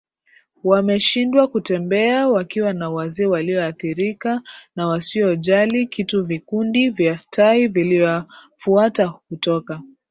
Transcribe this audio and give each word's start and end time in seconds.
wameshindwa 0.63 1.47
kutembea 1.47 2.29
wakiwa 2.29 2.73
na 2.73 2.89
wazee 2.89 3.25
walioathirika 3.25 4.41
na 4.75 4.87
wasiojali 4.87 5.87
kitu 5.87 6.23
Vikundi 6.23 6.89
vya 6.89 7.19
tai 7.29 7.67
viliwafuata 7.67 9.09
kutoka 9.09 9.81